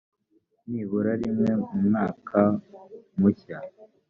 [0.69, 2.39] nibura rimwe mu mwaka
[3.19, 3.57] mushya